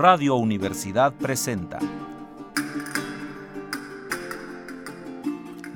[0.00, 1.78] Radio Universidad presenta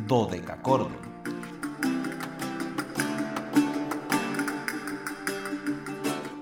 [0.07, 0.96] Dodecacordon.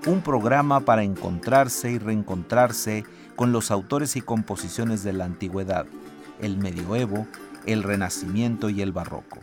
[0.05, 3.03] Un programa para encontrarse y reencontrarse
[3.35, 5.85] con los autores y composiciones de la antigüedad,
[6.39, 7.27] el medioevo,
[7.65, 9.39] el renacimiento y el barroco.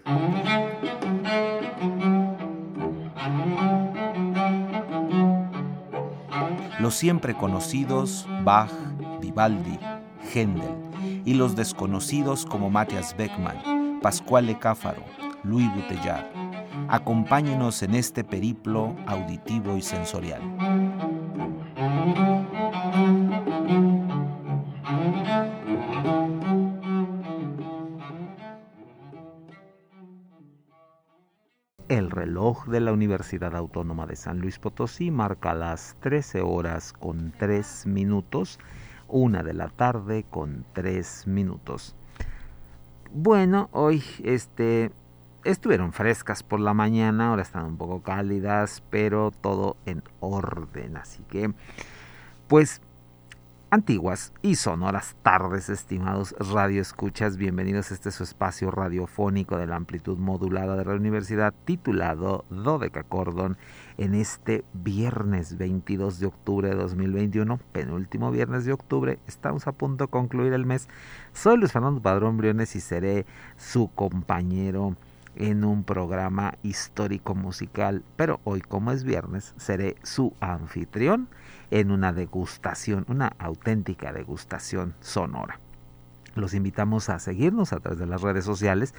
[6.91, 8.71] Siempre conocidos Bach,
[9.21, 9.79] Vivaldi,
[10.35, 10.75] Händel
[11.25, 15.03] y los desconocidos como Matthias Beckmann, Pascual Cáfaro,
[15.45, 16.27] Louis Bouteillard.
[16.89, 20.43] Acompáñenos en este periplo auditivo y sensorial.
[32.67, 38.59] De la Universidad Autónoma de San Luis Potosí marca las 13 horas con 3 minutos,
[39.09, 41.95] una de la tarde con 3 minutos.
[43.13, 44.93] Bueno, hoy este
[45.45, 51.23] estuvieron frescas por la mañana, ahora están un poco cálidas, pero todo en orden, así
[51.25, 51.53] que
[52.49, 52.83] pues
[53.73, 60.19] Antiguas y sonoras tardes, estimados radioescuchas, bienvenidos a este su espacio radiofónico de la amplitud
[60.19, 63.57] modulada de la universidad titulado Dodeca Cordon
[63.97, 70.07] en este viernes 22 de octubre de 2021, penúltimo viernes de octubre, estamos a punto
[70.07, 70.89] de concluir el mes.
[71.33, 73.25] Soy Luis Fernando Padrón Briones y seré
[73.57, 74.97] su compañero
[75.41, 81.29] en un programa histórico musical, pero hoy como es viernes seré su anfitrión
[81.71, 85.59] en una degustación, una auténtica degustación sonora.
[86.35, 88.95] Los invitamos a seguirnos a través de las redes sociales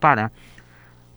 [0.00, 0.32] para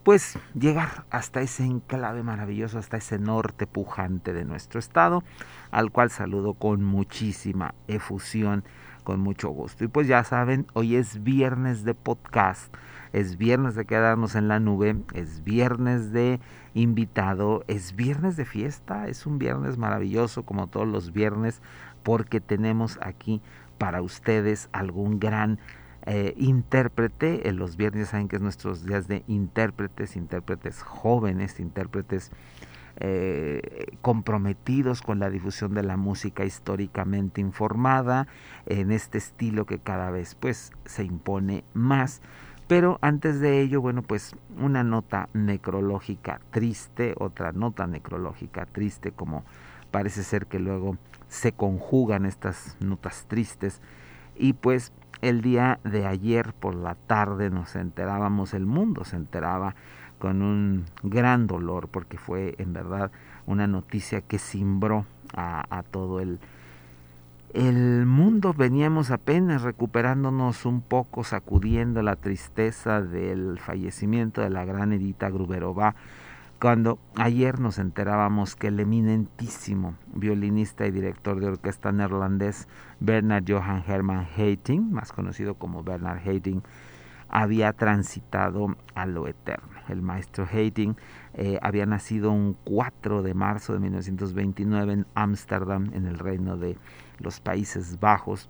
[0.06, 5.24] pues llegar hasta ese enclave maravilloso, hasta ese norte pujante de nuestro estado,
[5.72, 8.62] al cual saludo con muchísima efusión,
[9.02, 9.82] con mucho gusto.
[9.82, 12.72] Y pues ya saben, hoy es viernes de podcast
[13.12, 16.40] es viernes de quedarnos en la nube, es viernes de
[16.74, 21.62] invitado, es viernes de fiesta, es un viernes maravilloso como todos los viernes
[22.02, 23.42] porque tenemos aquí
[23.78, 25.58] para ustedes algún gran
[26.06, 27.48] eh, intérprete.
[27.48, 32.30] En los viernes saben que es nuestros días de intérpretes, intérpretes jóvenes, intérpretes
[32.98, 38.26] eh, comprometidos con la difusión de la música históricamente informada
[38.64, 42.22] en este estilo que cada vez pues se impone más
[42.66, 49.44] pero antes de ello, bueno, pues una nota necrológica triste, otra nota necrológica triste, como
[49.92, 50.96] parece ser que luego
[51.28, 53.80] se conjugan estas notas tristes.
[54.34, 59.76] Y pues el día de ayer por la tarde nos enterábamos, el mundo se enteraba
[60.18, 63.12] con un gran dolor, porque fue en verdad
[63.46, 65.06] una noticia que cimbró
[65.36, 66.40] a, a todo el,
[67.56, 74.92] el mundo veníamos apenas recuperándonos un poco, sacudiendo la tristeza del fallecimiento de la gran
[74.92, 75.94] Edita Gruberová,
[76.60, 82.68] cuando ayer nos enterábamos que el eminentísimo violinista y director de orquesta neerlandés
[83.00, 86.62] Bernard Johan Herman Hating, más conocido como Bernard Hating,
[87.30, 89.76] había transitado a lo eterno.
[89.88, 90.94] El maestro Hating
[91.32, 96.76] eh, había nacido un 4 de marzo de 1929 en Ámsterdam, en el reino de
[97.18, 98.48] los Países Bajos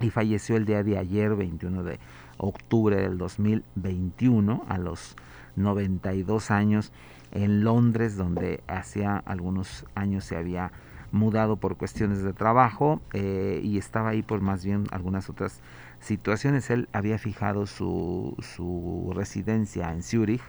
[0.00, 1.98] y falleció el día de ayer, 21 de
[2.38, 5.16] octubre del 2021, a los
[5.56, 6.92] 92 años,
[7.30, 10.72] en Londres, donde hacía algunos años se había
[11.12, 15.60] mudado por cuestiones de trabajo eh, y estaba ahí por más bien algunas otras
[16.00, 16.70] situaciones.
[16.70, 20.42] Él había fijado su, su residencia en Zúrich,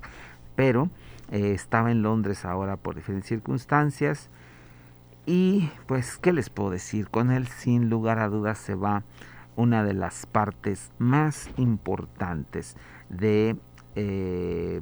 [0.56, 0.90] pero
[1.32, 4.30] estaba en Londres ahora por diferentes circunstancias.
[5.26, 7.10] Y pues, ¿qué les puedo decir?
[7.10, 9.04] Con él sin lugar a dudas se va
[9.56, 12.76] una de las partes más importantes
[13.10, 13.56] de
[13.96, 14.82] eh,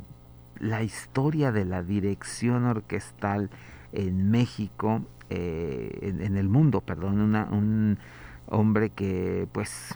[0.59, 3.49] la historia de la dirección orquestal
[3.91, 7.97] en México, eh, en, el mundo, perdón, un
[8.47, 9.95] hombre que pues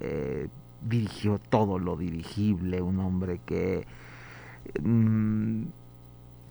[0.00, 0.48] eh,
[0.82, 3.86] dirigió todo lo dirigible, un hombre que
[4.82, 5.64] mm,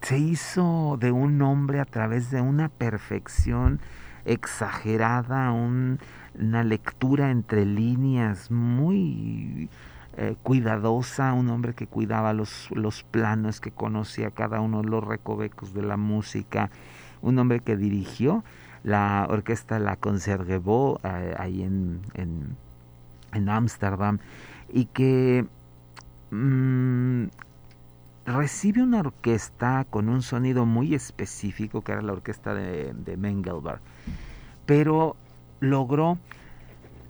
[0.01, 3.79] se hizo de un hombre a través de una perfección
[4.25, 9.69] exagerada, una lectura entre líneas muy
[10.17, 15.03] eh, cuidadosa, un hombre que cuidaba los, los planos, que conocía cada uno de los
[15.03, 16.69] recovecos de la música,
[17.21, 18.43] un hombre que dirigió
[18.83, 22.01] la orquesta La Concertgebouw eh, ahí en
[23.33, 24.19] en Ámsterdam
[24.71, 25.45] y que
[26.31, 27.25] mm,
[28.29, 33.81] recibe una orquesta con un sonido muy específico, que era la orquesta de, de Mengelberg,
[34.65, 35.15] pero
[35.59, 36.17] logró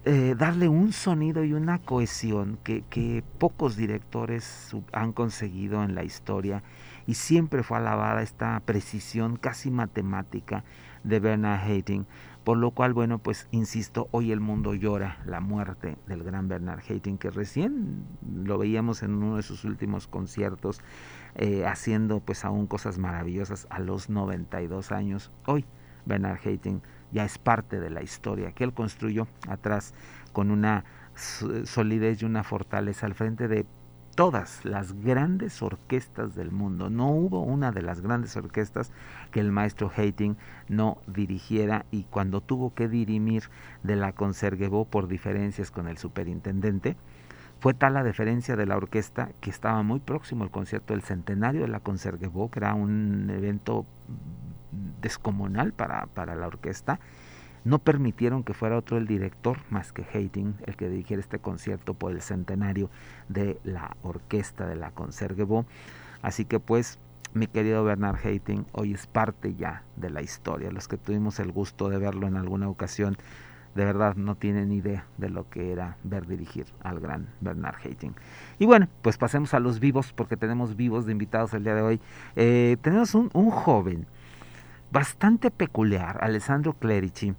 [0.05, 6.63] eh, darle un sonido y una cohesión que, pocos directores han conseguido en la historia
[7.05, 10.63] y siempre fue alabada esta precisión casi matemática
[11.03, 12.07] de Bernard Haitink
[12.43, 16.81] por lo cual, bueno, pues insisto, hoy el mundo llora la muerte del gran Bernard
[16.87, 18.05] Haitink, que recién
[18.43, 20.81] lo veíamos en uno de sus últimos conciertos,
[21.35, 25.31] eh, haciendo pues aún cosas maravillosas a los 92 años.
[25.45, 25.65] Hoy
[26.05, 29.93] Bernard Haitink ya es parte de la historia que él construyó atrás
[30.31, 30.85] con una
[31.65, 33.65] solidez y una fortaleza al frente de
[34.19, 36.89] todas las grandes orquestas del mundo.
[36.89, 38.91] No hubo una de las grandes orquestas
[39.31, 40.35] que el maestro Hating
[40.67, 43.43] no dirigiera y cuando tuvo que dirimir
[43.81, 46.97] de la Concertgebouw por diferencias con el superintendente,
[47.61, 51.61] fue tal la diferencia de la orquesta que estaba muy próximo al concierto del centenario
[51.61, 53.85] de la Concertgebouw, que era un evento
[54.99, 56.99] descomunal para, para la orquesta,
[57.63, 61.93] no permitieron que fuera otro el director más que Hating el que dirigiera este concierto
[61.93, 62.89] por el centenario
[63.27, 65.65] de la orquesta de la Concertgebouw.
[66.21, 66.99] Así que pues
[67.33, 70.71] mi querido Bernard Hating hoy es parte ya de la historia.
[70.71, 73.17] Los que tuvimos el gusto de verlo en alguna ocasión,
[73.75, 78.15] de verdad no tienen idea de lo que era ver dirigir al gran Bernard Hating.
[78.57, 81.81] Y bueno, pues pasemos a los vivos, porque tenemos vivos de invitados el día de
[81.81, 82.01] hoy.
[82.35, 84.07] Eh, tenemos un, un, joven
[84.91, 87.35] bastante peculiar, Alessandro Clerici,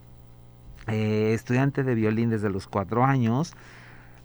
[0.90, 3.54] eh, estudiante de violín desde los cuatro años,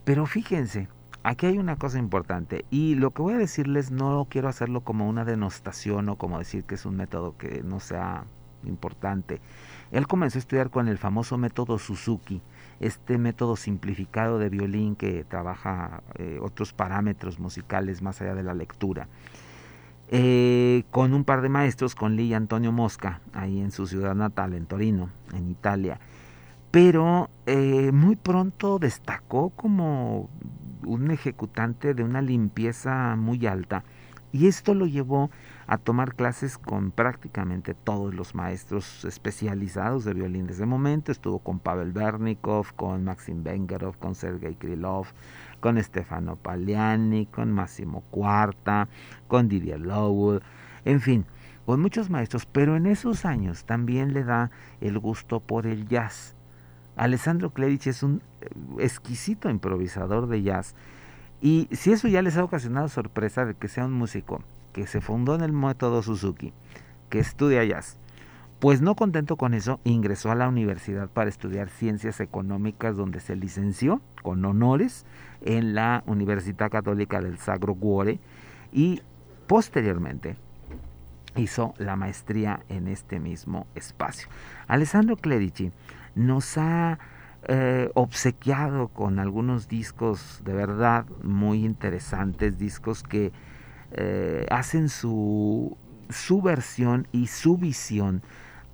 [0.03, 0.87] pero fíjense,
[1.23, 5.09] aquí hay una cosa importante y lo que voy a decirles no quiero hacerlo como
[5.09, 8.25] una denostación o como decir que es un método que no sea
[8.63, 9.41] importante.
[9.91, 12.41] Él comenzó a estudiar con el famoso método Suzuki,
[12.79, 18.53] este método simplificado de violín que trabaja eh, otros parámetros musicales más allá de la
[18.53, 19.07] lectura.
[20.09, 24.53] Eh, con un par de maestros, con Lee Antonio Mosca, ahí en su ciudad natal,
[24.53, 25.99] en Torino, en Italia
[26.75, 30.29] pero eh, muy pronto destacó como
[30.85, 33.85] un ejecutante de una limpieza muy alta
[34.33, 35.31] y esto lo llevó
[35.67, 40.47] a tomar clases con prácticamente todos los maestros especializados de violín.
[40.47, 45.07] Desde momento estuvo con Pavel Bernikov, con Maxim Bengerov, con Sergei Krylov,
[45.61, 48.89] con Stefano Pagliani, con Massimo Cuarta,
[49.29, 50.41] con Didier Lowell,
[50.83, 51.25] en fin,
[51.65, 54.51] con muchos maestros, pero en esos años también le da
[54.81, 56.34] el gusto por el jazz
[56.95, 58.49] Alessandro Clerici es un eh,
[58.79, 60.75] exquisito improvisador de jazz.
[61.41, 64.41] Y si eso ya les ha ocasionado sorpresa de que sea un músico
[64.73, 66.53] que se fundó en el método Suzuki,
[67.09, 67.97] que estudia jazz,
[68.59, 73.35] pues no contento con eso, ingresó a la universidad para estudiar ciencias económicas donde se
[73.35, 75.05] licenció con honores
[75.41, 78.19] en la Universidad Católica del Sagro Cuore
[78.71, 79.01] y
[79.47, 80.37] posteriormente
[81.35, 84.29] hizo la maestría en este mismo espacio.
[84.67, 85.71] Alessandro Clerici
[86.15, 86.97] nos ha
[87.47, 93.31] eh, obsequiado con algunos discos de verdad muy interesantes, discos que
[93.91, 95.77] eh, hacen su,
[96.09, 98.23] su versión y su visión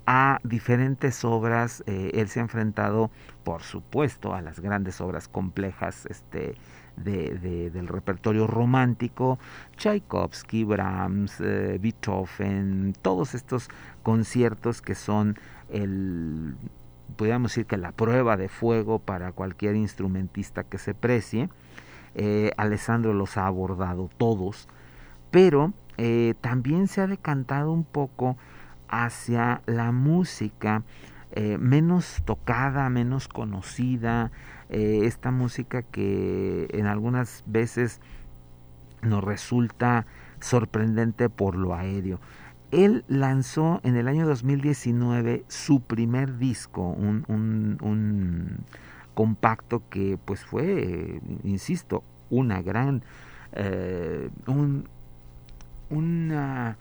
[0.05, 1.83] a diferentes obras.
[1.85, 3.11] Eh, él se ha enfrentado,
[3.43, 6.55] por supuesto, a las grandes obras complejas este,
[6.95, 9.37] de, del repertorio romántico,
[9.75, 13.67] Tchaikovsky, Brahms, Beethoven, todos estos
[14.01, 15.37] conciertos que son
[15.69, 16.55] el
[17.15, 21.49] podríamos decir que la prueba de fuego para cualquier instrumentista que se precie.
[22.15, 24.67] Eh, Alessandro los ha abordado todos,
[25.31, 28.37] pero eh, también se ha decantado un poco
[28.89, 30.83] hacia la música
[31.31, 34.31] eh, menos tocada, menos conocida,
[34.69, 37.99] esta música que en algunas veces
[39.01, 40.05] nos resulta
[40.39, 42.21] sorprendente por lo aéreo.
[42.71, 48.65] Él lanzó en el año 2019 su primer disco, un,
[49.13, 53.03] compacto que pues fue, insisto, una gran,
[53.51, 54.87] eh, un,
[55.89, 56.77] una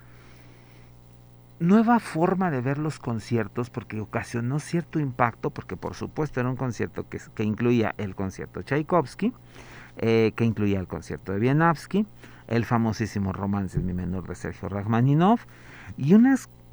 [1.61, 6.57] nueva forma de ver los conciertos porque ocasionó cierto impacto, porque por supuesto era un
[6.57, 9.33] concierto que, incluía el concierto Tchaikovsky,
[9.99, 12.07] eh, que incluía el concierto de Wieniawski,
[12.50, 15.47] el famosísimo romance en mi menor de Sergio Rachmaninoff,
[15.97, 16.14] y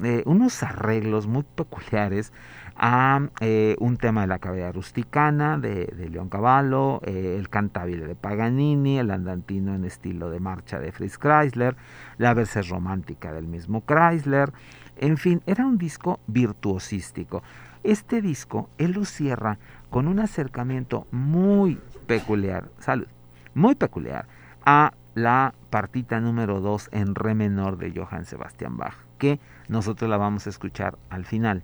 [0.03, 2.33] eh, unos arreglos muy peculiares
[2.75, 8.05] a eh, un tema de la caballería rusticana de, de León Cavallo, eh, el cantabile
[8.05, 11.75] de Paganini, el andantino en estilo de marcha de Fritz Chrysler,
[12.17, 14.51] la versión romántica del mismo Chrysler,
[14.97, 17.43] en fin, era un disco virtuosístico.
[17.83, 23.07] Este disco él lo cierra con un acercamiento muy peculiar, salud,
[23.53, 24.27] muy peculiar
[24.65, 30.17] a la partita número 2 en re menor de Johann Sebastian Bach, que nosotros la
[30.17, 31.63] vamos a escuchar al final.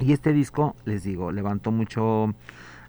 [0.00, 2.34] Y este disco, les digo, levantó mucho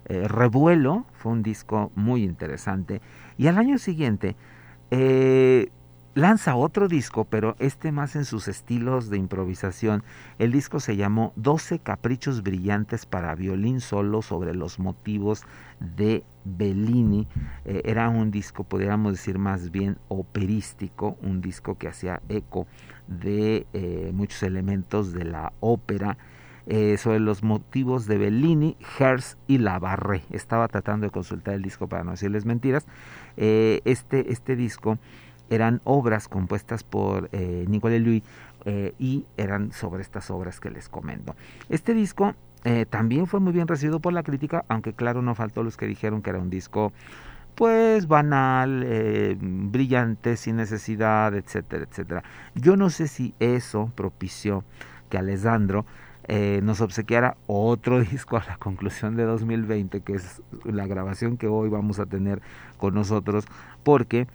[0.06, 3.00] eh, revuelo, fue un disco muy interesante.
[3.38, 4.34] Y al año siguiente
[4.90, 5.70] eh,
[6.14, 10.02] lanza otro disco, pero este más en sus estilos de improvisación.
[10.38, 15.44] El disco se llamó 12 caprichos brillantes para violín solo sobre los motivos
[15.80, 17.28] de Bellini.
[17.64, 22.66] Eh, era un disco, podríamos decir más bien operístico, un disco que hacía eco
[23.06, 26.18] de eh, muchos elementos de la ópera.
[26.68, 30.22] Eh, sobre los motivos de Bellini, Herz y Labarré.
[30.30, 32.86] Estaba tratando de consultar el disco para no decirles mentiras.
[33.36, 34.96] este, este disco
[35.54, 38.22] eran obras compuestas por eh, Nicolas Louis
[38.96, 41.34] y eran sobre estas obras que les comento.
[41.68, 45.62] Este disco eh, también fue muy bien recibido por la crítica, aunque claro, no faltó
[45.62, 46.92] los que dijeron que era un disco
[47.54, 52.22] pues banal, eh, brillante, sin necesidad, etcétera, etcétera.
[52.54, 54.64] Yo no sé si eso propició
[55.10, 55.84] que Alessandro
[56.28, 61.48] eh, nos obsequiara otro disco a la conclusión de 2020, que es la grabación que
[61.48, 62.40] hoy vamos a tener
[62.78, 63.44] con nosotros,
[63.82, 64.28] porque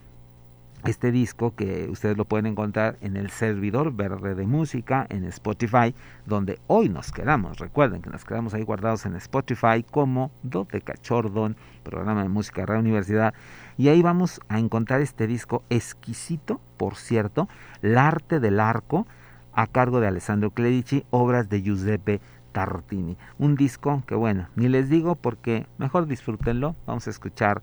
[0.85, 5.93] este disco que ustedes lo pueden encontrar en el servidor verde de música en Spotify,
[6.25, 7.57] donde hoy nos quedamos.
[7.57, 12.73] Recuerden que nos quedamos ahí guardados en Spotify como Dote Cachordon, programa de música de
[12.73, 13.33] la Universidad.
[13.77, 17.49] Y ahí vamos a encontrar este disco exquisito, por cierto,
[17.81, 19.07] El arte del arco,
[19.53, 23.17] a cargo de Alessandro Clerici, obras de Giuseppe Tartini.
[23.39, 26.75] Un disco que bueno, ni les digo porque mejor disfrútenlo.
[26.85, 27.61] Vamos a escuchar.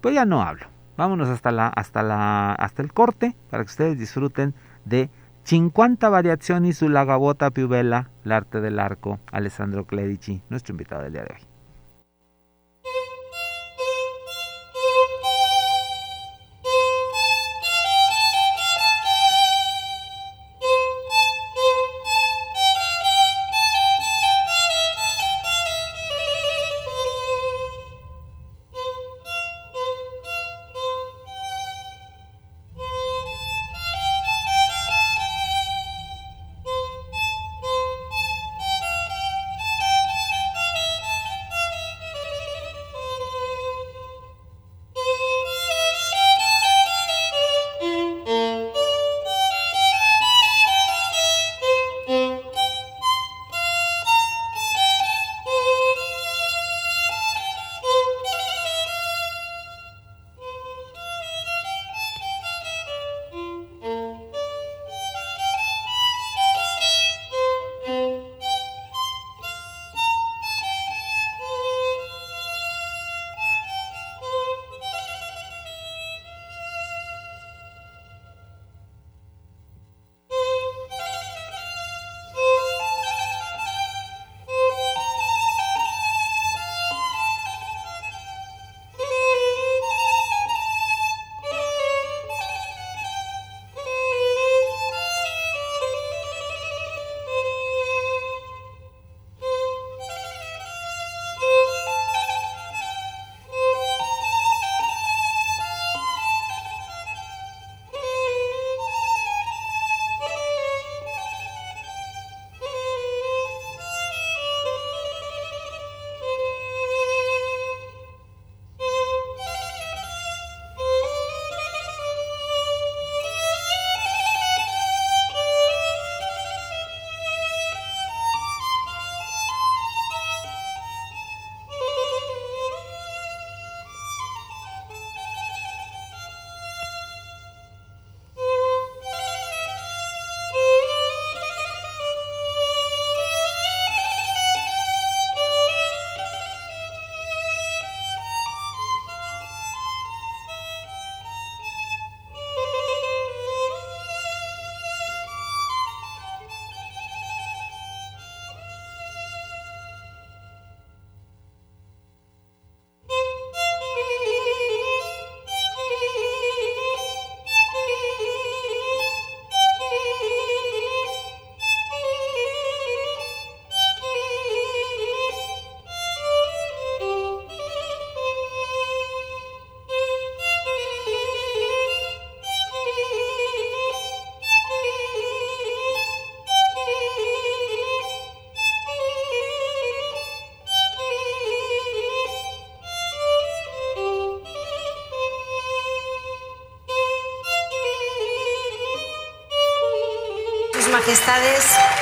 [0.00, 3.98] Pues ya no hablo Vámonos hasta, la, hasta, la, hasta el corte para que ustedes
[3.98, 5.10] disfruten de
[5.44, 11.22] 50 variaciones su lagabota piubela, el arte del arco, Alessandro Clerici, nuestro invitado del día
[11.22, 11.51] de hoy.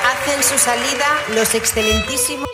[0.05, 2.49] Hacen su salida los excelentísimos.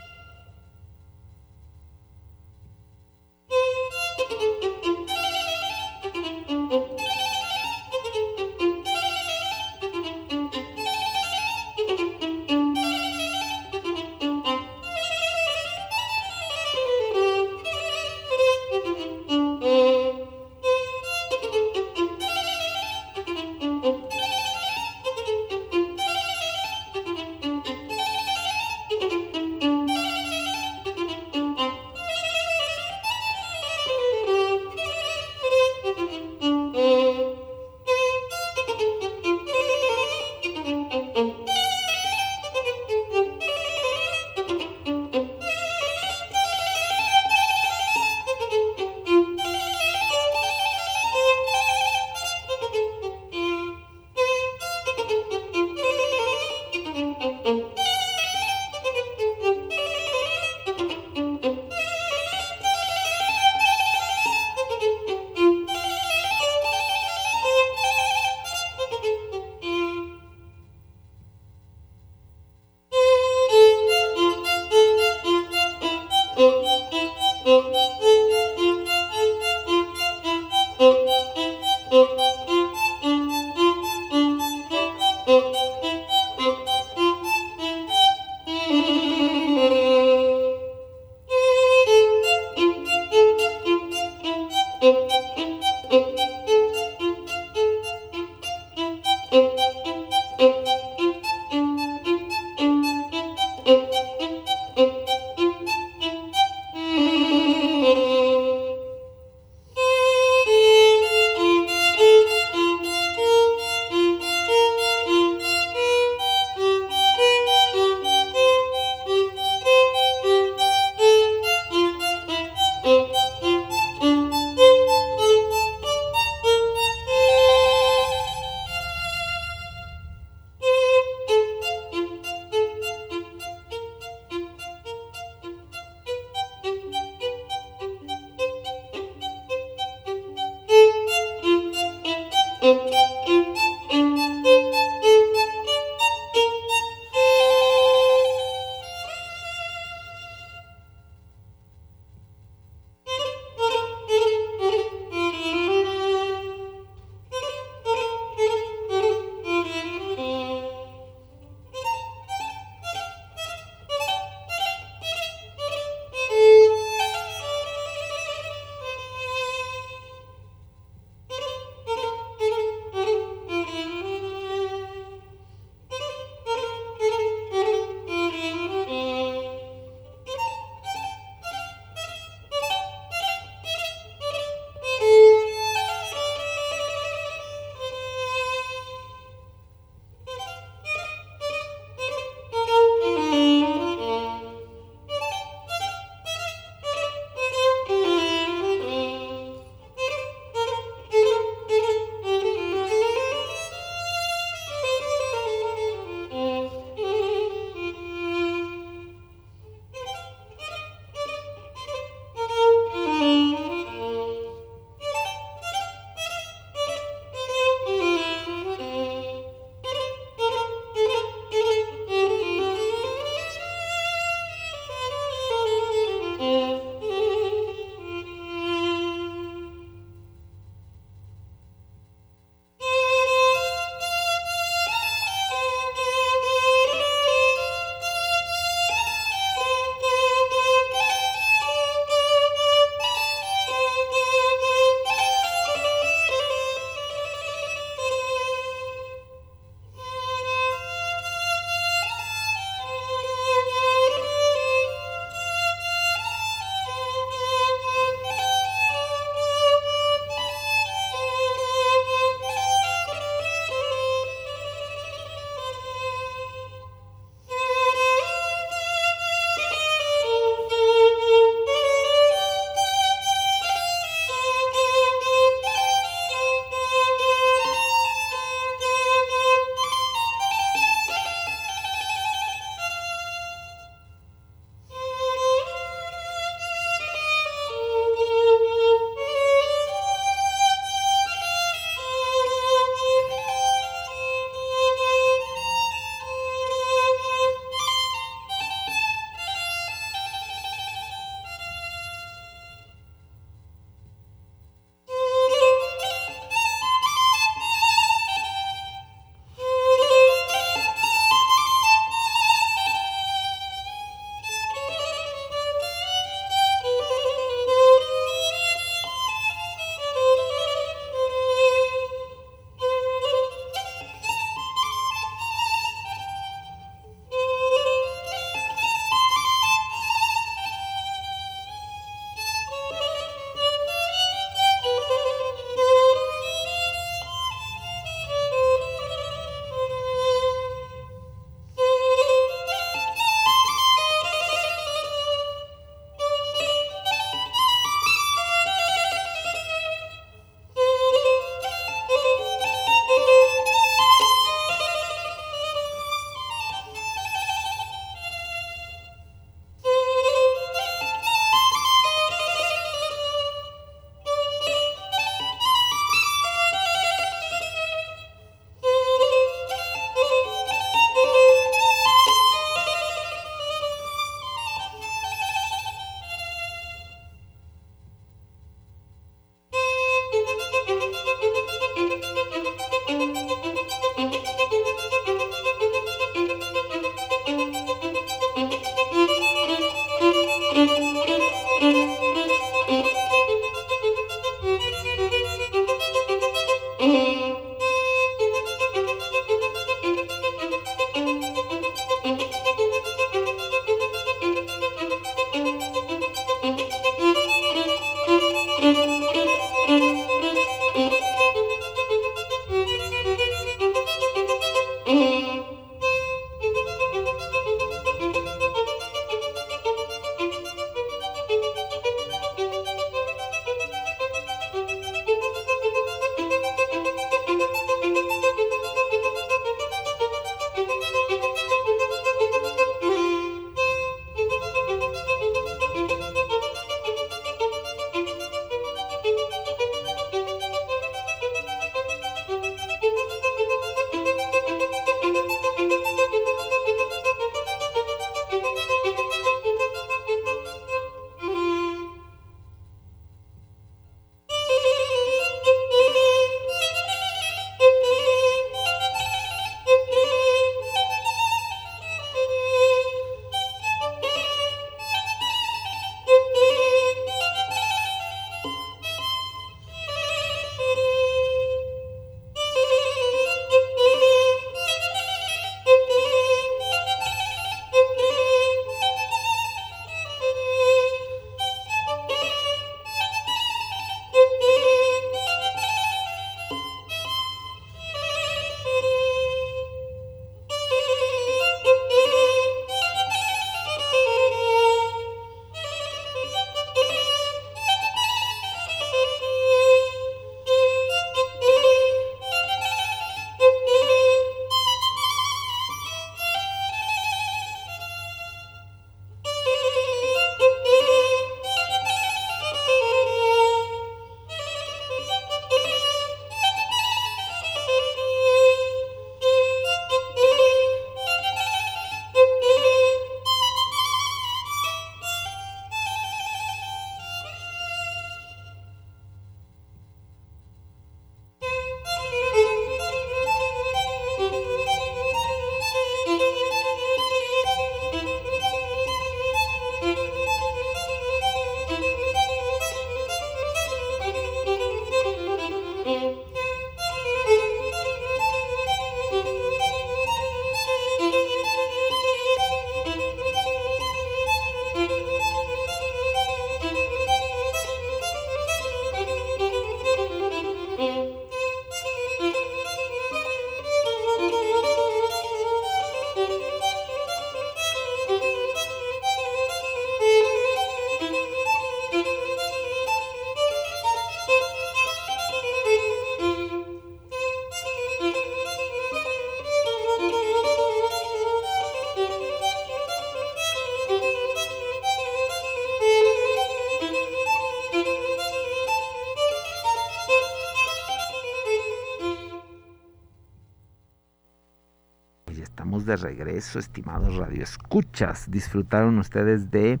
[596.10, 598.50] De regreso, estimados radioescuchas.
[598.50, 600.00] Disfrutaron ustedes de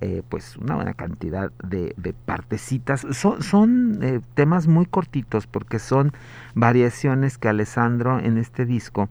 [0.00, 3.06] eh, pues una buena cantidad de, partecitas.
[3.12, 6.12] Son, son eh, temas muy cortitos porque son
[6.54, 9.08] variaciones que Alessandro en este disco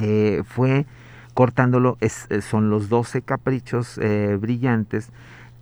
[0.00, 0.86] eh, fue
[1.34, 1.96] cortándolo.
[2.42, 3.98] son los 12 caprichos
[4.38, 5.10] brillantes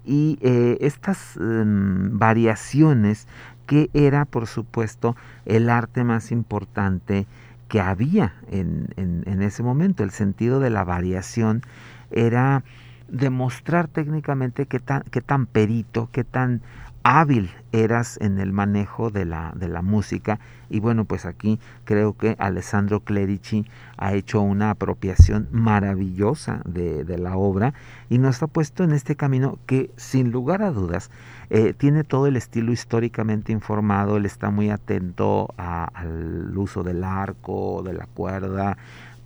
[0.05, 0.39] y
[0.81, 3.29] estas em, variaciones
[3.67, 5.15] que era por supuesto
[5.47, 7.29] el arte más importante
[7.71, 10.03] que había en, en, ese momento.
[10.03, 11.63] El sentido de la variación
[12.11, 12.65] era
[13.09, 16.63] demostrar técnicamente qué tan, qué tan perito, qué tan
[17.03, 20.39] hábil eras en el manejo de la, de la música.
[20.69, 27.19] Y bueno pues aquí creo que Alessandro Clerici ha hecho una apropiación maravillosa de, de
[27.19, 27.75] la obra
[28.09, 31.11] y nos ha puesto en este camino que sin lugar a dudas
[31.51, 37.83] eh, tiene todo el estilo históricamente informado, él está muy atento al uso del arco,
[37.85, 38.77] de la cuerda,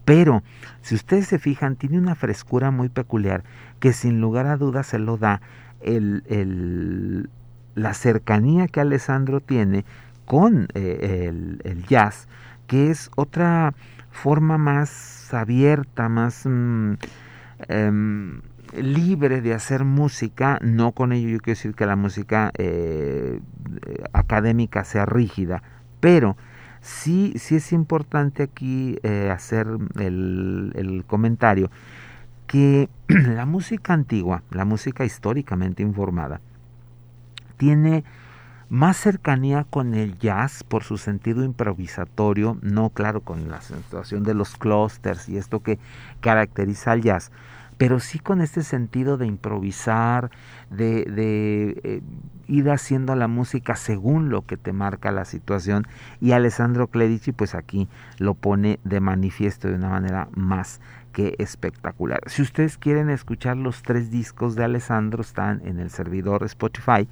[0.04, 0.42] pero
[0.82, 3.44] si ustedes se fijan, tiene una frescura muy peculiar
[3.80, 5.40] que sin lugar a dudas se lo da
[5.80, 7.28] el,
[7.74, 9.84] la cercanía que Alessandro tiene
[10.24, 11.30] con eh,
[11.64, 12.28] el, jazz,
[12.66, 13.74] que es otra
[14.10, 16.94] forma más abierta, más mm,
[17.68, 18.40] em,
[18.76, 20.58] libre de hacer música.
[20.62, 23.40] No con ello yo quiero decir que la música eh,
[24.12, 25.62] académica sea rígida,
[26.00, 26.36] pero
[26.84, 29.66] sí, sí es importante aquí eh, hacer
[29.98, 31.70] el, comentario
[32.46, 36.40] que la música antigua, la música históricamente informada,
[37.56, 38.04] tiene
[38.68, 44.34] más cercanía con el jazz por su sentido improvisatorio, no claro con la situación de
[44.34, 45.78] los clusters y esto que
[46.20, 47.30] caracteriza al jazz,
[47.76, 50.30] pero sí con este sentido de improvisar,
[50.70, 52.02] de, de eh,
[52.46, 55.86] ir haciendo la música según lo que te marca la situación
[56.20, 57.88] y Alessandro Clerici pues aquí
[58.18, 60.80] lo pone de manifiesto de una manera más
[61.12, 62.20] que espectacular.
[62.26, 67.08] Si ustedes quieren escuchar los tres discos de Alessandro están en el servidor Spotify.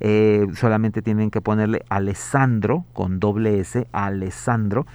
[0.00, 4.86] Eh, solamente tienen que ponerle Alessandro con doble S, Alessandro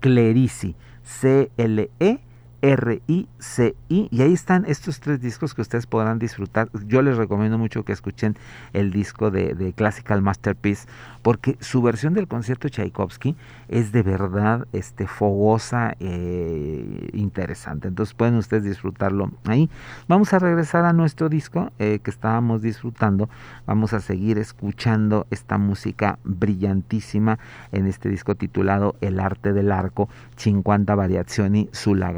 [0.00, 2.20] Clerici, C-L-E
[2.62, 4.08] R-I-C-I.
[4.10, 6.68] Y ahí están estos tres discos que ustedes podrán disfrutar.
[6.86, 8.36] Yo les recomiendo mucho que escuchen
[8.72, 10.88] el disco de, Classical Masterpiece,
[11.22, 13.36] porque su versión del concierto Tchaikovsky
[13.68, 17.88] es de verdad este, fogosa e interesante.
[17.88, 19.68] Entonces pueden ustedes disfrutarlo ahí.
[20.06, 23.28] Vamos a regresar a nuestro disco eh, que estábamos disfrutando.
[23.66, 27.38] Vamos a seguir escuchando esta música brillantísima
[27.72, 32.12] en este disco titulado El arte del arco, 50 variazioni sulla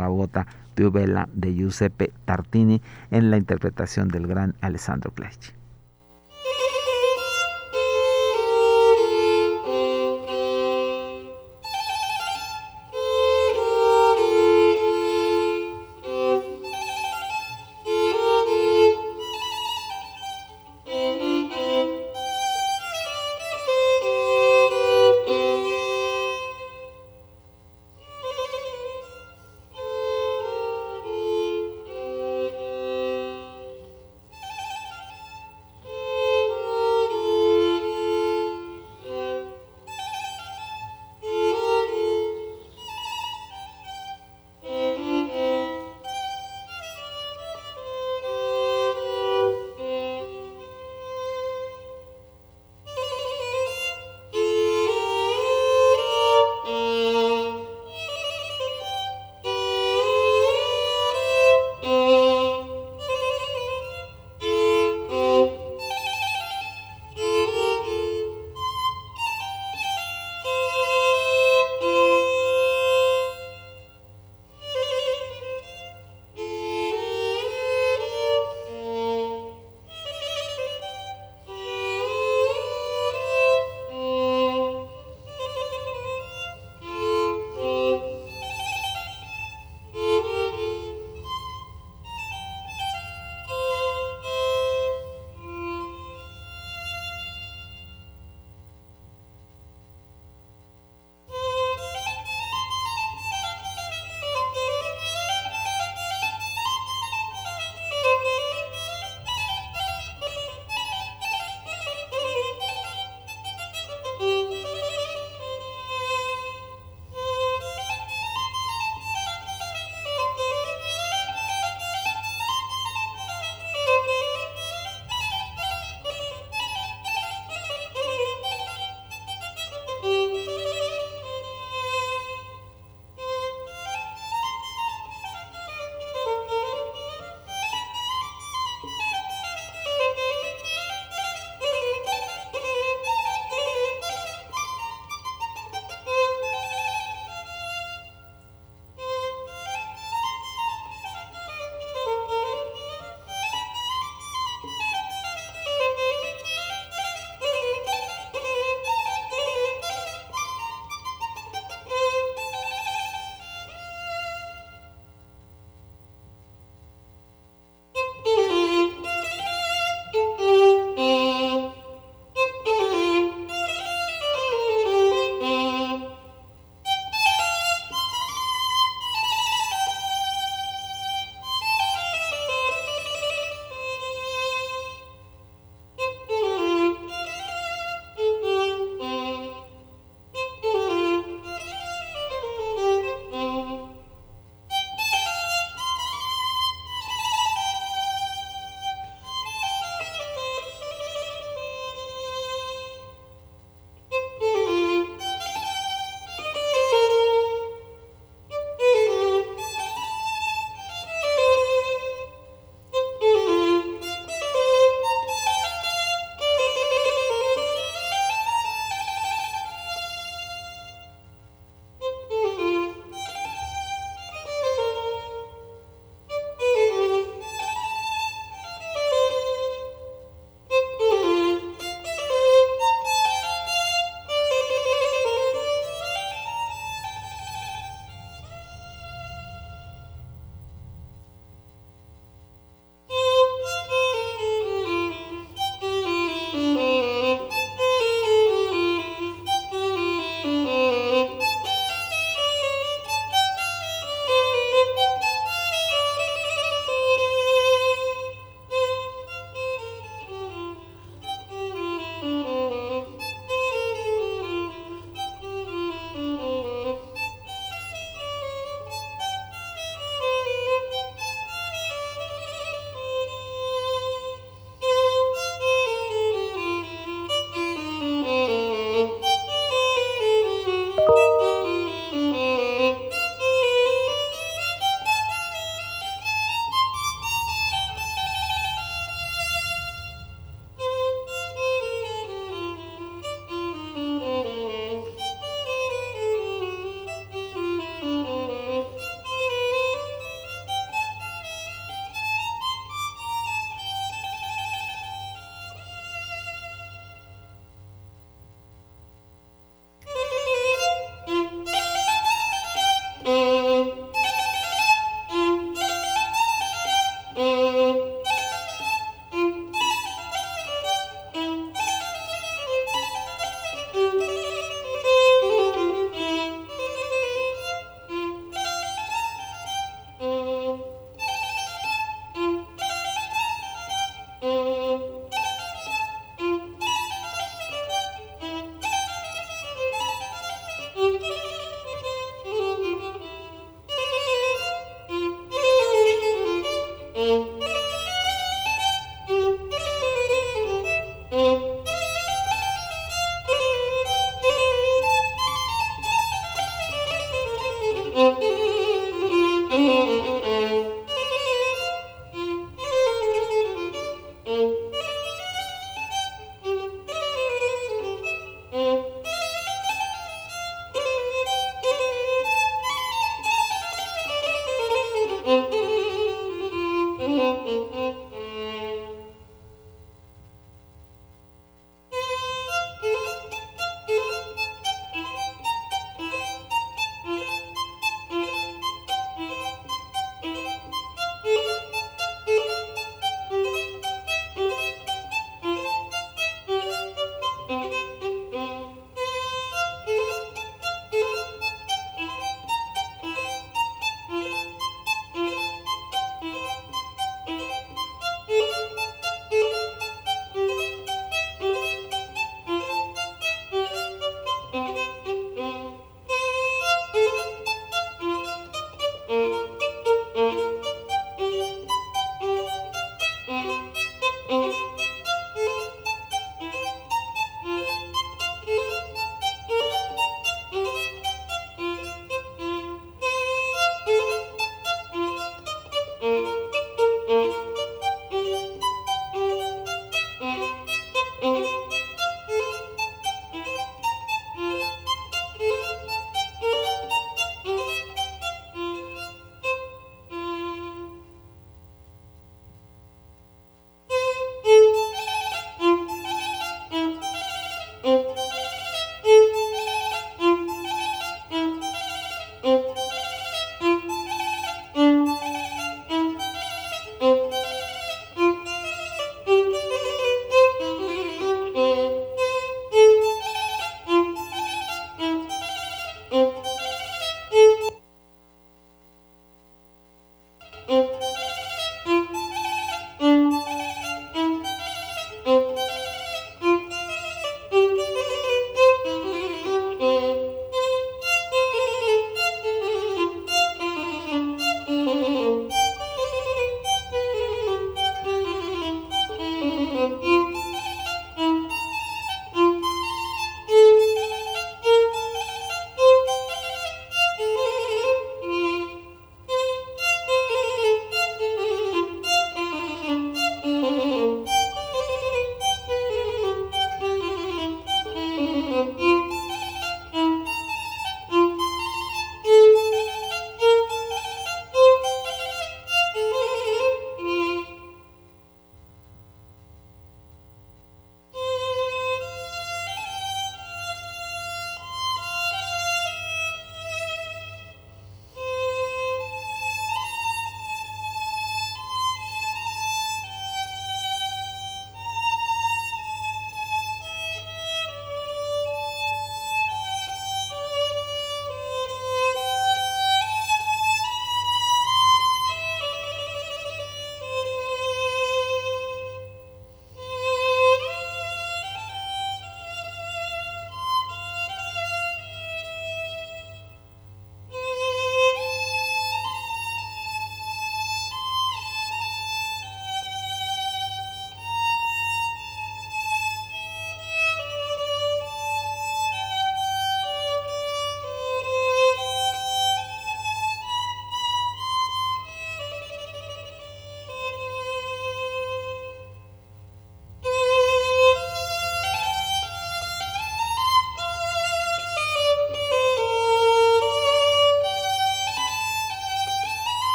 [0.74, 5.63] più bella de Giuseppe Tartini en la interpretación del gran Alessandro Clecci.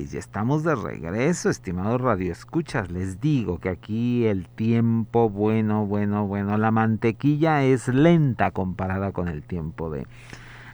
[0.00, 2.90] Pues ya estamos de regreso, estimados radioescuchas.
[2.90, 9.28] Les digo que aquí el tiempo, bueno, bueno, bueno, la mantequilla es lenta comparada con
[9.28, 10.06] el tiempo de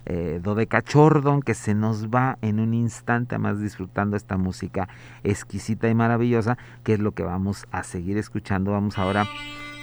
[0.04, 4.88] eh, Dodeca Chordon, que se nos va en un instante más disfrutando esta música
[5.24, 8.70] exquisita y maravillosa, que es lo que vamos a seguir escuchando.
[8.70, 9.26] Vamos ahora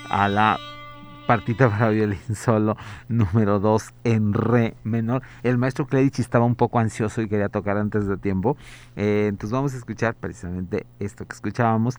[0.10, 0.58] a la
[1.26, 5.24] partita para violín solo número 2 en re menor.
[5.44, 8.58] El maestro Clerici estaba un poco ansioso y quería tocar antes de tiempo.
[8.96, 11.96] Eh, entonces vamos a escuchar precisamente esto que escuchábamos.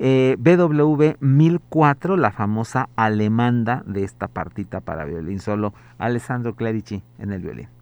[0.00, 5.74] Eh, BW 1004, la famosa alemanda de esta partita para violín solo.
[5.98, 7.77] Alessandro Clerici en el violín.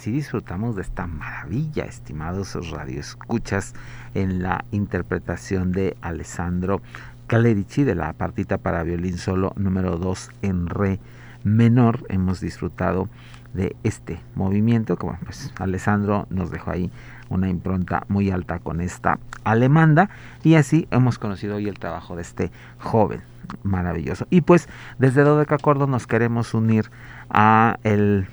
[0.00, 3.74] Así disfrutamos de esta maravilla, estimados radioescuchas,
[4.14, 6.80] en la interpretación de Alessandro
[7.26, 11.00] Clerici de la partita para violín solo número 2 en re
[11.44, 12.06] menor.
[12.08, 13.10] Hemos disfrutado
[13.52, 16.90] de este movimiento, como pues Alessandro nos dejó ahí
[17.28, 20.08] una impronta muy alta con esta alemanda
[20.42, 23.20] y así hemos conocido hoy el trabajo de este joven
[23.64, 24.26] maravilloso.
[24.30, 24.66] Y pues
[24.98, 26.90] desde Dodeca Acordo nos queremos unir
[27.28, 28.28] a el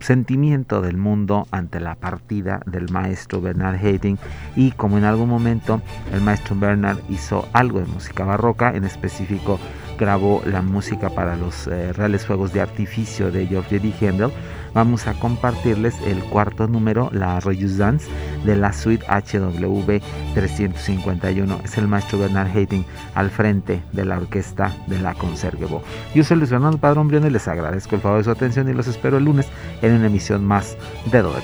[0.00, 4.18] sentimiento del mundo ante la partida del maestro Bernard Haydn
[4.56, 5.80] y como en algún momento
[6.12, 9.58] el maestro Bernard hizo algo de música barroca, en específico
[9.98, 13.92] grabó la música para los eh, Reales Fuegos de Artificio de George D.
[14.00, 14.30] Handel,
[14.78, 18.08] vamos a compartirles el cuarto número, la Dance
[18.44, 19.98] de la suite HW
[20.34, 21.60] 351.
[21.64, 22.84] Es el maestro Bernard Haydn
[23.16, 25.82] al frente de la orquesta de la Concertgebouw.
[26.14, 28.72] Yo soy Luis Fernando Padrón Brión y les agradezco el favor de su atención y
[28.72, 29.48] los espero el lunes
[29.82, 30.76] en una emisión más
[31.10, 31.34] de Do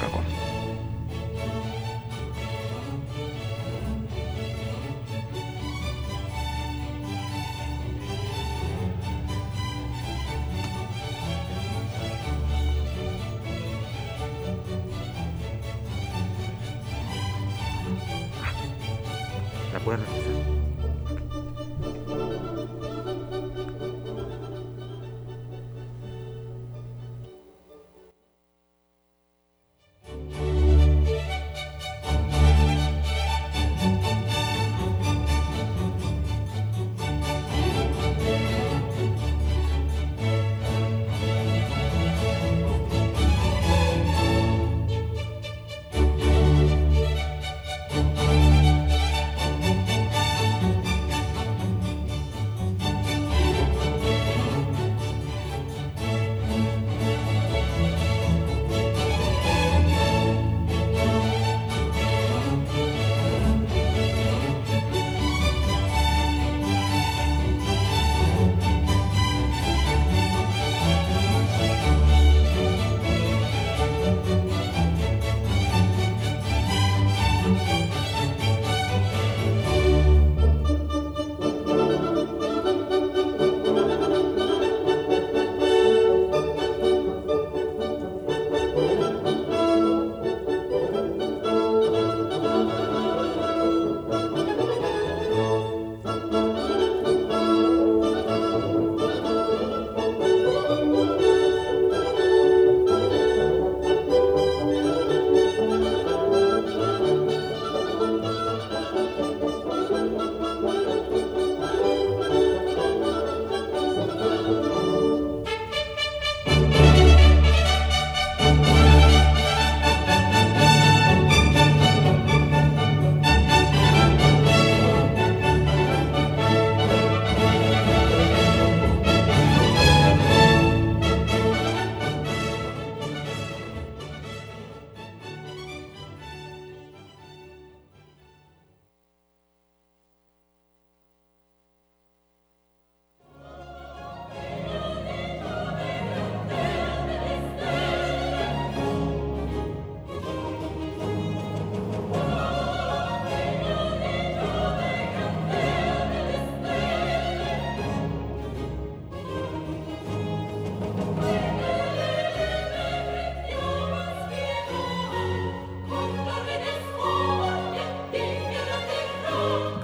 [19.98, 20.33] de Cacón.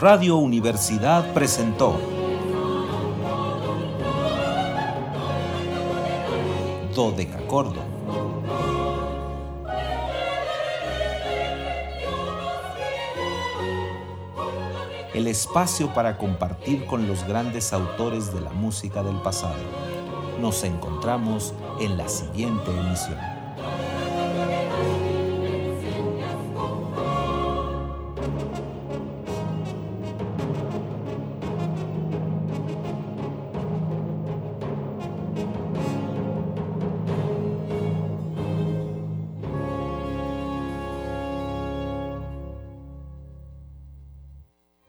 [0.01, 1.94] Radio Universidad presentó
[6.94, 7.82] Dodecacordo.
[15.12, 19.61] El espacio para compartir con los grandes autores de la música del pasado.
[20.40, 23.30] Nos encontramos en la siguiente emisión.